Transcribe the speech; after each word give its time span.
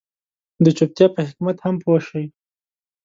د 0.63 0.65
چوپتيا 0.77 1.07
په 1.15 1.21
حکمت 1.27 1.57
هم 1.61 1.75
پوه 1.83 1.99
شي. 2.07 2.23